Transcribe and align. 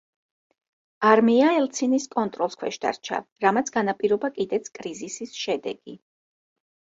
არმია 1.09 1.51
ელცინის 1.57 2.07
კონტროლს 2.15 2.57
ქვეშ 2.63 2.79
დარჩა, 2.85 3.19
რამაც 3.45 3.69
განაპირობა 3.77 4.33
კიდეც 4.39 4.73
კრიზისის 4.79 5.37
შედეგი. 5.43 5.97